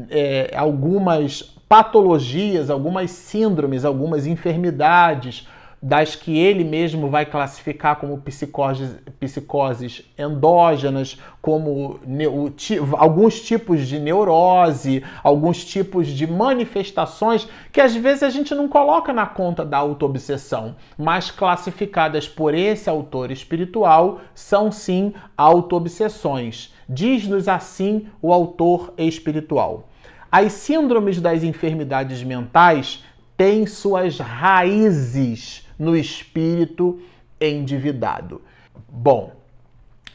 é, 0.08 0.54
algumas 0.56 1.42
patologias, 1.68 2.70
algumas 2.70 3.10
síndromes, 3.10 3.84
algumas 3.84 4.28
enfermidades 4.28 5.46
das 5.82 6.14
que 6.14 6.38
ele 6.38 6.62
mesmo 6.62 7.10
vai 7.10 7.26
classificar 7.26 7.96
como 7.96 8.16
psicoses, 8.18 8.96
psicoses 9.18 10.02
endógenas, 10.16 11.18
como 11.40 11.98
alguns 12.96 13.40
tipos 13.40 13.88
de 13.88 13.98
neurose, 13.98 15.02
alguns 15.24 15.64
tipos 15.64 16.06
de 16.06 16.24
manifestações 16.24 17.48
que 17.72 17.80
às 17.80 17.96
vezes 17.96 18.22
a 18.22 18.30
gente 18.30 18.54
não 18.54 18.68
coloca 18.68 19.12
na 19.12 19.26
conta 19.26 19.64
da 19.64 19.78
autoobsessão, 19.78 20.76
mas 20.96 21.32
classificadas 21.32 22.28
por 22.28 22.54
esse 22.54 22.88
autor 22.88 23.32
espiritual 23.32 24.20
são 24.36 24.70
sim 24.70 25.12
autoobsessões. 25.36 26.72
Diz-nos 26.88 27.48
assim 27.48 28.06
o 28.22 28.32
autor 28.32 28.94
espiritual. 28.96 29.88
As 30.30 30.52
síndromes 30.52 31.20
das 31.20 31.42
enfermidades 31.42 32.22
mentais 32.22 33.02
têm 33.36 33.66
suas 33.66 34.18
raízes 34.18 35.61
no 35.82 35.96
espírito 35.96 37.02
endividado. 37.40 38.40
Bom, 38.88 39.32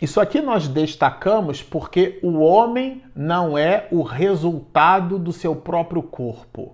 isso 0.02 0.22
aqui 0.22 0.40
nós 0.40 0.66
destacamos 0.70 1.62
porque 1.62 2.20
o 2.24 2.40
homem 2.40 3.04
não 3.14 3.58
é 3.58 3.86
o 3.92 4.02
resultado 4.02 5.20
do 5.20 5.34
seu 5.34 5.54
próprio 5.54 6.02
corpo. 6.02 6.74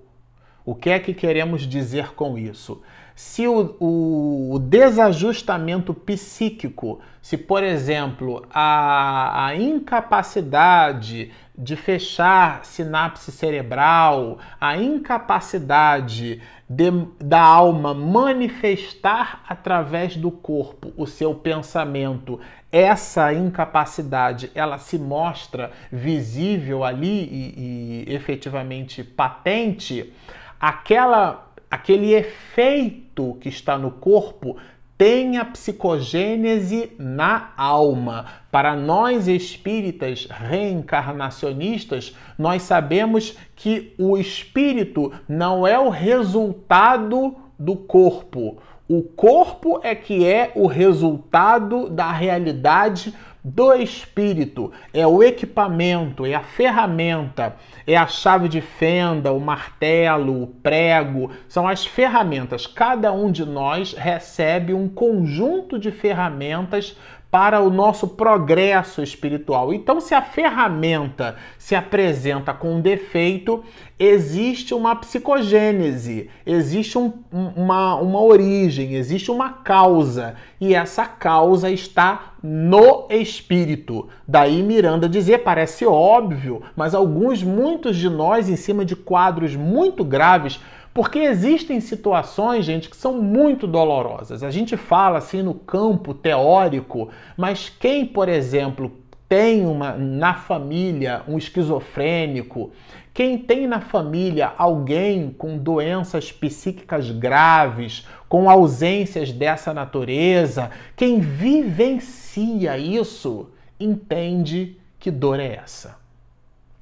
O 0.64 0.76
que 0.76 0.92
é 0.92 1.00
que 1.00 1.12
queremos 1.12 1.64
dizer 1.64 2.14
com 2.14 2.38
isso? 2.38 2.84
Se 3.16 3.48
o, 3.48 3.76
o, 3.80 4.56
o 4.56 4.60
desajustamento 4.60 5.94
psíquico, 5.94 7.00
se 7.22 7.38
por 7.38 7.64
exemplo 7.64 8.46
a, 8.52 9.48
a 9.48 9.56
incapacidade 9.56 11.32
de 11.56 11.76
fechar 11.76 12.66
sinapse 12.66 13.32
cerebral, 13.32 14.40
a 14.60 14.76
incapacidade 14.78 16.42
de, 16.68 16.92
da 17.20 17.42
alma 17.42 17.94
manifestar 17.94 19.44
através 19.48 20.18
do 20.18 20.32
corpo 20.32 20.92
o 20.98 21.06
seu 21.06 21.36
pensamento, 21.36 22.40
essa 22.72 23.32
incapacidade 23.32 24.50
ela 24.56 24.80
se 24.80 24.98
mostra 24.98 25.72
visível 25.92 26.84
ali 26.84 27.24
e, 27.26 28.06
e 28.08 28.14
efetivamente 28.16 29.04
patente, 29.04 30.12
aquela, 30.60 31.43
aquele 31.74 32.14
efeito 32.14 33.36
que 33.42 33.50
está 33.50 33.80
no 33.80 33.90
corpo 33.90 34.58
tem 34.96 35.40
a 35.40 35.46
psicogênese 35.46 36.92
na 37.00 37.52
alma. 37.58 38.28
Para 38.52 38.76
nós 38.76 39.28
espíritas 39.28 40.28
reencarnacionistas, 40.30 42.16
nós 42.38 42.62
sabemos 42.62 43.36
que 43.56 43.96
o 43.98 44.16
espírito 44.20 45.12
não 45.28 45.66
é 45.66 45.80
o 45.80 45.90
resultado 45.90 47.36
do 47.58 47.76
corpo. 47.76 48.60
O 48.88 49.02
corpo 49.02 49.80
é 49.82 49.96
que 49.96 50.28
é 50.28 50.52
o 50.54 50.68
resultado 50.68 51.90
da 51.90 52.12
realidade 52.12 53.16
do 53.44 53.74
espírito, 53.74 54.72
é 54.94 55.06
o 55.06 55.22
equipamento, 55.22 56.26
é 56.26 56.34
a 56.34 56.42
ferramenta, 56.42 57.58
é 57.86 57.98
a 57.98 58.08
chave 58.08 58.48
de 58.48 58.62
fenda, 58.62 59.34
o 59.34 59.40
martelo, 59.40 60.44
o 60.44 60.48
prego, 60.48 61.30
são 61.50 61.68
as 61.68 61.86
ferramentas. 61.86 62.66
Cada 62.66 63.12
um 63.12 63.30
de 63.30 63.46
nós 63.46 63.94
recebe 63.94 64.74
um 64.74 64.88
conjunto 64.88 65.78
de 65.78 65.92
ferramentas 65.92 66.96
para 67.34 67.60
o 67.62 67.72
nosso 67.72 68.10
progresso 68.10 69.02
espiritual. 69.02 69.74
Então, 69.74 70.00
se 70.00 70.14
a 70.14 70.22
ferramenta 70.22 71.36
se 71.58 71.74
apresenta 71.74 72.54
com 72.54 72.76
um 72.76 72.80
defeito, 72.80 73.64
existe 73.98 74.72
uma 74.76 74.96
psicogênese, 74.98 76.30
existe 76.46 76.96
um, 76.96 77.12
uma, 77.32 77.96
uma 77.96 78.22
origem, 78.22 78.94
existe 78.94 79.32
uma 79.32 79.50
causa, 79.50 80.36
e 80.62 80.76
essa 80.76 81.08
causa 81.08 81.72
está 81.72 82.34
no 82.44 83.08
espírito. 83.10 84.08
Daí 84.28 84.62
Miranda 84.62 85.10
dizer, 85.10 85.40
parece 85.40 85.88
óbvio, 85.88 86.62
mas 86.76 86.94
alguns, 86.94 87.42
muitos 87.42 87.98
de 87.98 88.12
nós, 88.12 88.48
em 88.48 88.56
cima 88.56 88.86
de 88.86 88.96
quadros 88.96 89.56
muito 89.56 90.04
graves, 90.04 90.60
porque 90.94 91.20
existem 91.20 91.82
situações, 91.82 92.64
gente, 92.64 92.90
que 92.90 92.96
são 92.96 93.22
muito 93.22 93.66
dolorosas. 93.66 94.44
A 94.44 94.52
gente 94.52 94.78
fala 94.78 95.18
assim 95.18 95.42
no 95.42 95.56
campo 95.56 96.14
teórico, 96.14 97.10
mas 97.36 97.68
quem, 97.68 98.06
por 98.06 98.30
exemplo, 98.30 98.92
tem 99.28 99.66
uma 99.66 99.94
na 99.94 100.36
família 100.36 101.24
um 101.28 101.38
esquizofrênico, 101.38 102.72
quem 103.12 103.38
tem 103.38 103.66
na 103.66 103.80
família 103.80 104.54
alguém 104.58 105.32
com 105.32 105.58
doenças 105.58 106.32
psíquicas 106.32 107.10
graves, 107.10 108.08
com 108.30 108.50
ausências 108.50 109.32
dessa 109.32 109.74
natureza, 109.74 110.70
quem 110.96 111.20
vivencia 111.20 112.78
isso, 112.78 113.50
entende 113.80 114.78
que 115.00 115.10
dor 115.10 115.40
é 115.40 115.56
essa. 115.56 116.03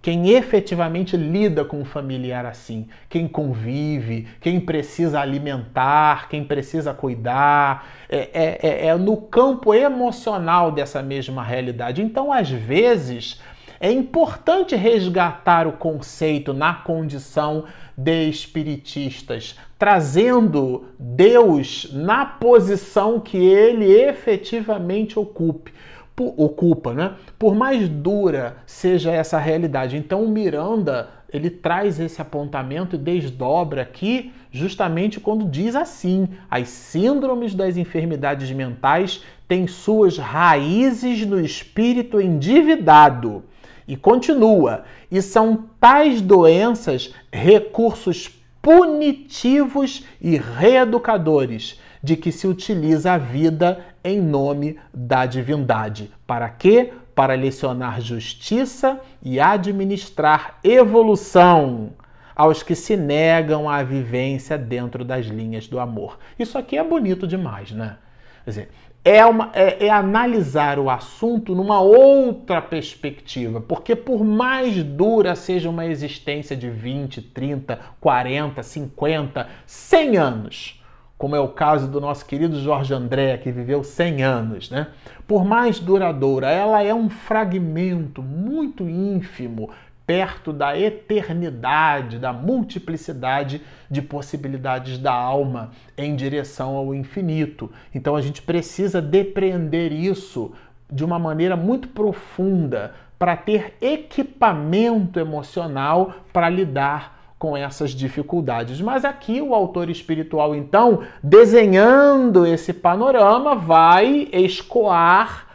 Quem 0.01 0.31
efetivamente 0.31 1.15
lida 1.15 1.63
com 1.63 1.81
um 1.81 1.85
familiar 1.85 2.43
assim, 2.43 2.87
quem 3.07 3.27
convive, 3.27 4.27
quem 4.39 4.59
precisa 4.59 5.19
alimentar, 5.19 6.27
quem 6.27 6.43
precisa 6.43 6.91
cuidar, 6.91 7.87
é, 8.09 8.29
é, 8.33 8.59
é, 8.63 8.87
é 8.87 8.95
no 8.95 9.15
campo 9.15 9.75
emocional 9.75 10.71
dessa 10.71 11.03
mesma 11.03 11.43
realidade. 11.43 12.01
Então, 12.01 12.33
às 12.33 12.49
vezes, 12.49 13.39
é 13.79 13.91
importante 13.91 14.75
resgatar 14.75 15.67
o 15.67 15.73
conceito 15.73 16.51
na 16.51 16.73
condição 16.73 17.65
de 17.95 18.27
espiritistas, 18.27 19.55
trazendo 19.77 20.85
Deus 20.97 21.91
na 21.93 22.25
posição 22.25 23.19
que 23.19 23.37
ele 23.37 23.85
efetivamente 23.85 25.19
ocupe 25.19 25.71
ocupa, 26.17 26.93
né? 26.93 27.13
Por 27.37 27.55
mais 27.55 27.87
dura 27.87 28.57
seja 28.65 29.11
essa 29.11 29.37
realidade. 29.37 29.97
Então 29.97 30.23
o 30.23 30.29
Miranda, 30.29 31.09
ele 31.31 31.49
traz 31.49 31.99
esse 31.99 32.21
apontamento 32.21 32.95
e 32.95 32.99
desdobra 32.99 33.81
aqui 33.81 34.31
justamente 34.51 35.19
quando 35.19 35.45
diz 35.45 35.75
assim: 35.75 36.27
as 36.49 36.67
síndromes 36.69 37.55
das 37.55 37.77
enfermidades 37.77 38.51
mentais 38.51 39.23
têm 39.47 39.67
suas 39.67 40.17
raízes 40.17 41.25
no 41.25 41.39
espírito 41.39 42.19
endividado. 42.19 43.43
E 43.87 43.95
continua: 43.95 44.83
e 45.09 45.21
são 45.21 45.65
tais 45.79 46.21
doenças 46.21 47.13
recursos 47.31 48.29
punitivos 48.61 50.05
e 50.21 50.37
reeducadores 50.37 51.79
de 52.03 52.15
que 52.15 52.31
se 52.31 52.47
utiliza 52.47 53.13
a 53.13 53.17
vida 53.17 53.85
em 54.03 54.19
nome 54.19 54.79
da 54.93 55.25
divindade. 55.25 56.11
Para 56.25 56.49
quê? 56.49 56.93
Para 57.13 57.33
lecionar 57.33 58.01
justiça 58.01 58.99
e 59.21 59.39
administrar 59.39 60.59
evolução 60.63 61.91
aos 62.35 62.63
que 62.63 62.73
se 62.75 62.97
negam 62.97 63.69
à 63.69 63.83
vivência 63.83 64.57
dentro 64.57 65.03
das 65.03 65.25
linhas 65.25 65.67
do 65.67 65.79
amor. 65.79 66.17
Isso 66.39 66.57
aqui 66.57 66.77
é 66.77 66.83
bonito 66.83 67.27
demais, 67.27 67.71
né? 67.71 67.97
Quer 68.43 68.49
dizer, 68.49 68.69
é, 69.03 69.25
uma, 69.25 69.49
é, 69.53 69.87
é, 69.87 69.89
analisar 69.89 70.77
o 70.77 70.89
assunto 70.89 71.55
numa 71.55 71.81
outra 71.81 72.61
perspectiva, 72.61 73.59
porque 73.59 73.95
por 73.95 74.23
mais 74.23 74.83
dura 74.83 75.35
seja 75.35 75.69
uma 75.69 75.85
existência 75.87 76.55
de 76.55 76.69
20, 76.69 77.21
30, 77.21 77.79
40, 77.99 78.61
50, 78.61 79.49
100 79.65 80.17
anos, 80.17 80.80
como 81.21 81.35
é 81.35 81.39
o 81.39 81.49
caso 81.49 81.87
do 81.87 82.01
nosso 82.01 82.25
querido 82.25 82.59
Jorge 82.59 82.95
André, 82.95 83.37
que 83.37 83.51
viveu 83.51 83.83
100 83.83 84.23
anos, 84.23 84.71
né? 84.71 84.87
Por 85.27 85.45
mais 85.45 85.79
duradoura, 85.79 86.49
ela 86.49 86.81
é 86.81 86.95
um 86.95 87.11
fragmento 87.11 88.23
muito 88.23 88.89
ínfimo 88.89 89.69
perto 90.03 90.51
da 90.51 90.75
eternidade, 90.75 92.17
da 92.17 92.33
multiplicidade 92.33 93.61
de 93.87 94.01
possibilidades 94.01 94.97
da 94.97 95.13
alma 95.13 95.69
em 95.95 96.15
direção 96.15 96.75
ao 96.75 96.91
infinito. 96.91 97.71
Então 97.93 98.15
a 98.15 98.21
gente 98.21 98.41
precisa 98.41 98.99
depreender 98.99 99.91
isso 99.91 100.51
de 100.91 101.05
uma 101.05 101.19
maneira 101.19 101.55
muito 101.55 101.87
profunda 101.89 102.95
para 103.19 103.37
ter 103.37 103.75
equipamento 103.79 105.19
emocional 105.19 106.15
para 106.33 106.49
lidar 106.49 107.20
com 107.41 107.57
essas 107.57 107.89
dificuldades. 107.89 108.79
Mas 108.79 109.03
aqui 109.03 109.41
o 109.41 109.55
autor 109.55 109.89
espiritual, 109.89 110.53
então, 110.53 110.99
desenhando 111.23 112.45
esse 112.45 112.71
panorama, 112.71 113.55
vai 113.55 114.29
escoar 114.31 115.47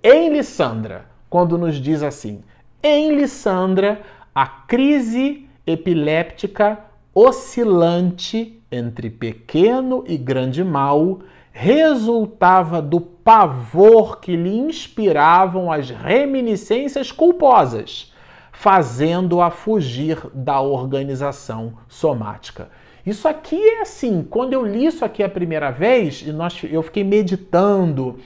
em 0.00 0.32
Lissandra, 0.32 1.06
quando 1.28 1.58
nos 1.58 1.74
diz 1.74 2.04
assim: 2.04 2.44
em 2.80 3.16
Lissandra, 3.16 4.00
a 4.32 4.46
crise 4.46 5.48
epiléptica 5.66 6.78
oscilante 7.12 8.62
entre 8.70 9.10
pequeno 9.10 10.04
e 10.06 10.16
grande 10.16 10.62
mal 10.62 11.18
resultava 11.50 12.80
do 12.80 13.00
pavor 13.00 14.20
que 14.20 14.36
lhe 14.36 14.56
inspiravam 14.56 15.72
as 15.72 15.90
reminiscências 15.90 17.10
culposas, 17.10 18.12
fazendo-a 18.58 19.50
fugir 19.50 20.18
da 20.34 20.60
organização 20.60 21.74
somática. 21.86 22.68
Isso 23.06 23.28
aqui 23.28 23.56
é 23.56 23.82
assim, 23.82 24.26
quando 24.28 24.52
eu 24.52 24.66
li 24.66 24.84
isso 24.84 25.04
aqui 25.04 25.22
a 25.22 25.28
primeira 25.28 25.70
vez, 25.70 26.22
e 26.26 26.32
nós, 26.32 26.60
eu 26.68 26.82
fiquei 26.82 27.04
meditando 27.04 28.18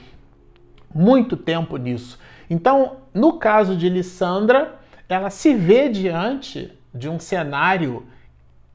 muito 0.93 1.37
tempo 1.37 1.77
nisso. 1.77 2.17
Então, 2.49 2.97
no 3.13 3.33
caso 3.33 3.77
de 3.77 3.87
Lissandra, 3.87 4.79
ela 5.07 5.29
se 5.29 5.53
vê 5.53 5.87
diante 5.87 6.73
de 6.91 7.07
um 7.07 7.19
cenário 7.19 8.03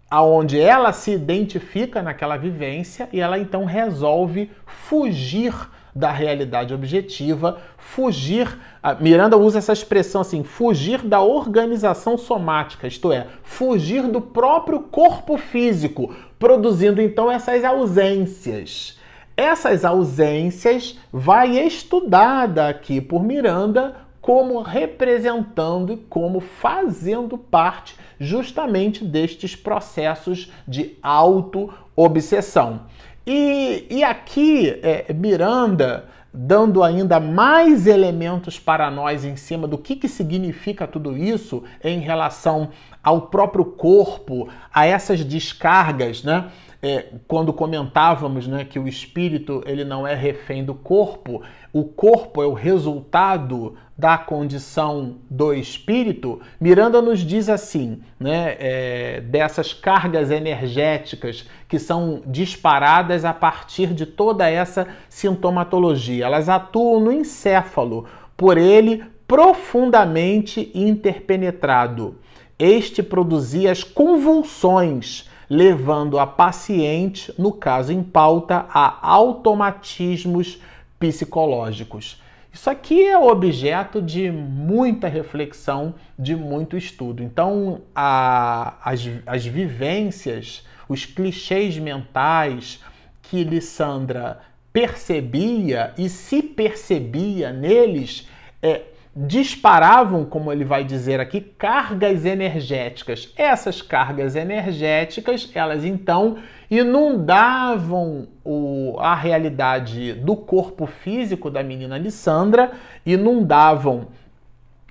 aonde 0.08 0.60
ela 0.60 0.92
se 0.92 1.10
identifica 1.10 2.00
naquela 2.00 2.36
vivência 2.36 3.08
e 3.12 3.18
ela 3.18 3.36
então 3.36 3.64
resolve 3.64 4.48
fugir 4.64 5.52
da 5.98 6.12
realidade 6.12 6.72
objetiva, 6.72 7.58
fugir. 7.76 8.56
Miranda 9.00 9.36
usa 9.36 9.58
essa 9.58 9.72
expressão 9.72 10.20
assim, 10.20 10.44
fugir 10.44 11.02
da 11.02 11.20
organização 11.20 12.16
somática, 12.16 12.86
isto 12.86 13.12
é, 13.12 13.26
fugir 13.42 14.02
do 14.04 14.20
próprio 14.20 14.80
corpo 14.80 15.36
físico, 15.36 16.14
produzindo 16.38 17.02
então 17.02 17.30
essas 17.30 17.64
ausências. 17.64 18.96
Essas 19.36 19.84
ausências 19.84 20.98
vai 21.12 21.58
estudada 21.58 22.68
aqui 22.68 23.00
por 23.00 23.22
Miranda 23.22 23.96
como 24.20 24.60
representando 24.60 25.92
e 25.92 25.96
como 25.96 26.40
fazendo 26.40 27.38
parte 27.38 27.96
justamente 28.20 29.04
destes 29.04 29.56
processos 29.56 30.52
de 30.66 30.96
auto-obsessão. 31.02 32.82
E, 33.30 33.86
e 33.90 34.02
aqui, 34.02 34.70
é, 34.82 35.12
Miranda, 35.12 36.06
dando 36.32 36.82
ainda 36.82 37.20
mais 37.20 37.86
elementos 37.86 38.58
para 38.58 38.90
nós 38.90 39.22
em 39.22 39.36
cima 39.36 39.68
do 39.68 39.76
que, 39.76 39.96
que 39.96 40.08
significa 40.08 40.86
tudo 40.86 41.14
isso 41.14 41.62
em 41.84 42.00
relação 42.00 42.70
ao 43.04 43.22
próprio 43.22 43.66
corpo, 43.66 44.48
a 44.72 44.86
essas 44.86 45.22
descargas, 45.22 46.24
né? 46.24 46.46
é, 46.82 47.06
quando 47.26 47.52
comentávamos 47.52 48.46
né, 48.46 48.64
que 48.64 48.78
o 48.78 48.86
espírito 48.86 49.62
ele 49.66 49.84
não 49.84 50.06
é 50.06 50.14
refém 50.14 50.64
do 50.64 50.74
corpo, 50.74 51.42
o 51.72 51.84
corpo 51.84 52.42
é 52.42 52.46
o 52.46 52.54
resultado 52.54 53.76
da 53.98 54.16
condição 54.16 55.16
do 55.28 55.52
espírito, 55.52 56.40
Miranda 56.60 57.02
nos 57.02 57.18
diz 57.18 57.48
assim, 57.48 58.00
né, 58.18 58.56
é, 58.60 59.20
dessas 59.22 59.72
cargas 59.72 60.30
energéticas 60.30 61.44
que 61.68 61.80
são 61.80 62.22
disparadas 62.24 63.24
a 63.24 63.34
partir 63.34 63.92
de 63.92 64.06
toda 64.06 64.48
essa 64.48 64.86
sintomatologia. 65.08 66.26
Elas 66.26 66.48
atuam 66.48 67.00
no 67.00 67.10
encéfalo, 67.10 68.06
por 68.36 68.56
ele 68.56 69.04
profundamente 69.26 70.70
interpenetrado. 70.72 72.20
Este 72.56 73.02
produzia 73.02 73.72
as 73.72 73.82
convulsões 73.82 75.28
levando 75.50 76.20
a 76.20 76.26
paciente, 76.26 77.34
no 77.36 77.50
caso 77.50 77.92
em 77.92 78.02
pauta, 78.02 78.66
a 78.68 78.98
automatismos 79.02 80.60
psicológicos. 81.00 82.20
Isso 82.52 82.70
aqui 82.70 83.06
é 83.06 83.16
objeto 83.16 84.00
de 84.00 84.30
muita 84.30 85.06
reflexão, 85.06 85.94
de 86.18 86.34
muito 86.34 86.76
estudo. 86.76 87.22
Então, 87.22 87.82
a, 87.94 88.74
as, 88.82 89.08
as 89.26 89.46
vivências, 89.46 90.66
os 90.88 91.04
clichês 91.04 91.78
mentais 91.78 92.82
que 93.22 93.44
Lissandra 93.44 94.40
percebia 94.72 95.92
e 95.98 96.08
se 96.08 96.42
percebia 96.42 97.52
neles, 97.52 98.28
é, 98.62 98.82
disparavam, 99.14 100.24
como 100.24 100.52
ele 100.52 100.64
vai 100.64 100.84
dizer 100.84 101.20
aqui, 101.20 101.40
cargas 101.40 102.24
energéticas. 102.24 103.32
Essas 103.36 103.82
cargas 103.82 104.36
energéticas, 104.36 105.50
elas 105.54 105.84
então 105.84 106.38
inundavam 106.70 108.28
o, 108.44 108.96
a 108.98 109.14
realidade 109.14 110.12
do 110.12 110.36
corpo 110.36 110.86
físico 110.86 111.50
da 111.50 111.62
menina 111.62 111.96
Lissandra, 111.96 112.72
inundavam 113.06 114.08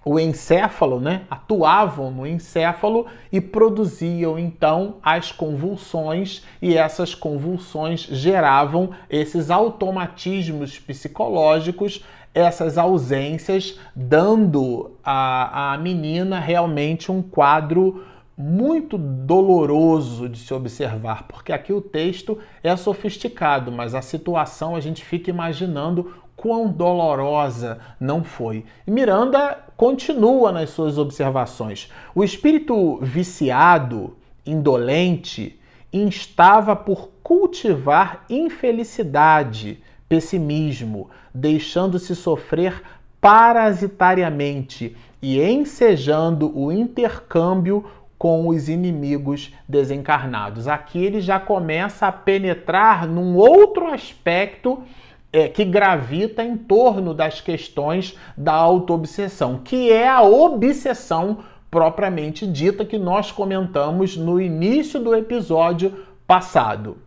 o 0.04 0.20
encéfalo, 0.20 1.02
né? 1.02 1.24
atuavam 1.30 2.10
no 2.10 2.26
encéfalo 2.26 3.08
e 3.32 3.42
produziam 3.42 4.40
então 4.40 4.96
as 5.04 5.32
convulsões, 5.32 6.44
e 6.62 6.78
essas 6.78 7.14
convulsões 7.14 8.02
geravam 8.10 8.92
esses 9.10 9.52
automatismos 9.52 10.80
psicológicos 10.80 12.04
essas 12.38 12.78
ausências, 12.78 13.80
dando 13.96 14.92
à, 15.04 15.74
à 15.74 15.78
menina 15.80 16.40
realmente 16.40 17.12
um 17.12 17.20
quadro 17.20 18.06
muito 18.38 19.00
doloroso 19.00 20.30
de 20.30 20.38
se 20.38 20.54
observar, 20.54 21.24
porque 21.24 21.52
aqui 21.52 21.74
o 21.74 21.82
texto 21.82 22.38
é 22.62 22.76
sofisticado, 22.76 23.72
mas 23.72 23.96
a 23.96 24.02
situação 24.02 24.76
a 24.76 24.80
gente 24.80 25.04
fica 25.04 25.32
imaginando 25.32 26.14
quão 26.36 26.70
dolorosa 26.70 27.80
não 28.00 28.24
foi. 28.24 28.64
Miranda 28.86 29.58
continua 29.76 30.52
nas 30.52 30.70
suas 30.70 31.00
observações. 31.00 31.92
O 32.14 32.24
espírito 32.24 33.00
viciado, 33.02 34.16
indolente, 34.46 35.60
instava 35.92 36.76
por 36.76 37.10
cultivar 37.24 38.24
infelicidade, 38.30 39.82
pessimismo, 40.08 41.10
deixando-se 41.34 42.16
sofrer 42.16 42.84
parasitariamente 43.20 44.96
e 45.22 45.42
ensejando 45.42 46.56
o 46.56 46.72
intercâmbio 46.72 47.84
com 48.18 48.48
os 48.48 48.68
inimigos 48.68 49.54
desencarnados. 49.68 50.68
Aqui 50.68 51.04
ele 51.04 51.22
já 51.22 51.40
começa 51.40 52.08
a 52.08 52.12
penetrar 52.12 53.08
num 53.08 53.36
outro 53.36 53.88
aspecto 53.88 54.84
é, 55.32 55.48
que 55.48 55.64
gravita 55.64 56.44
em 56.44 56.58
torno 56.58 57.14
das 57.14 57.42
questões 57.42 58.18
da 58.36 58.54
autoobsessão, 58.54 59.60
que 59.64 59.92
é 59.92 60.08
a 60.08 60.22
obsessão 60.22 61.40
propriamente 61.70 62.48
dita 62.48 62.86
que 62.86 62.98
nós 62.98 63.32
comentamos 63.32 64.16
no 64.16 64.40
início 64.42 65.00
do 65.00 65.14
episódio 65.14 66.06
passado. 66.26 66.98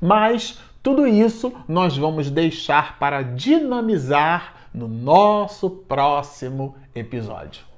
Mas 0.00 0.58
tudo 0.82 1.06
isso 1.06 1.52
nós 1.68 1.96
vamos 1.96 2.30
deixar 2.30 2.98
para 2.98 3.22
dinamizar 3.22 4.54
no 4.72 4.88
nosso 4.88 5.68
próximo 5.68 6.74
episódio. 6.94 7.71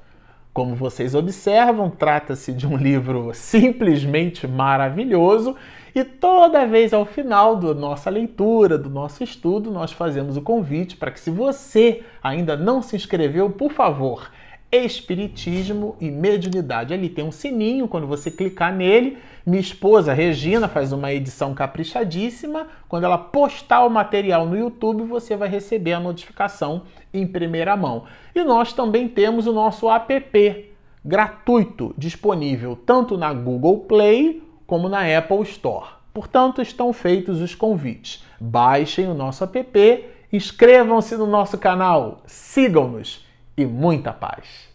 Como 0.55 0.77
vocês 0.77 1.17
observam, 1.17 1.91
trata-se 1.91 2.53
de 2.53 2.65
um 2.65 2.77
livro 2.77 3.33
simplesmente 3.35 4.47
maravilhoso 4.47 5.57
e 5.93 6.05
toda 6.05 6.65
vez 6.65 6.95
ao 6.95 7.05
final 7.05 7.57
da 7.57 7.75
nossa 7.75 8.09
leitura, 8.09 8.79
do 8.79 8.89
nosso 8.89 9.25
estudo, 9.25 9.73
nós 9.73 9.91
fazemos 9.91 10.37
o 10.37 10.43
convite 10.43 10.97
para 10.97 11.11
que, 11.11 11.19
se 11.19 11.29
você 11.29 12.05
ainda 12.23 12.57
não 12.57 12.81
se 12.81 12.95
inscreveu, 12.95 13.51
por 13.51 13.73
favor, 13.73 14.31
Espiritismo 14.77 15.97
e 16.01 16.11
Mediunidade. 16.11 16.95
Ali 16.95 17.09
tem 17.09 17.25
um 17.25 17.31
sininho, 17.31 17.87
quando 17.87 18.07
você 18.07 18.31
clicar 18.31 18.75
nele, 18.75 19.19
minha 19.47 19.61
esposa 19.61 20.13
Regina 20.13 20.69
faz 20.69 20.93
uma 20.93 21.13
edição 21.13 21.55
caprichadíssima. 21.55 22.67
Quando 22.89 23.05
ela 23.05 23.19
postar 23.19 23.85
o 23.85 23.91
material 23.91 24.47
no 24.47 24.57
YouTube, 24.57 25.05
você 25.05 25.37
vai 25.37 25.49
receber 25.49 25.93
a 25.93 26.01
notificação 26.01 26.83
em 27.13 27.27
primeira 27.27 27.77
mão. 27.77 28.05
E 28.35 28.43
nós 28.43 28.73
também 28.73 29.07
temos 29.09 29.47
o 29.47 29.53
nosso 29.53 29.91
app 29.91 30.71
gratuito 31.05 31.95
disponível 31.99 32.75
tanto 32.75 33.19
na 33.19 33.33
Google 33.33 33.81
Play 33.81 34.43
como 34.67 34.89
na 34.89 35.01
Apple 35.19 35.43
Store. 35.43 35.89
Portanto, 36.13 36.63
estão 36.63 36.93
feitos 36.93 37.41
os 37.41 37.55
convites. 37.55 38.25
Baixem 38.41 39.09
o 39.09 39.15
nosso 39.15 39.45
app, 39.45 40.05
inscrevam-se 40.33 41.17
no 41.17 41.27
nosso 41.27 41.59
canal, 41.59 42.23
sigam-nos 42.27 43.24
e 43.57 43.65
muita 43.65 44.13
paz. 44.13 44.74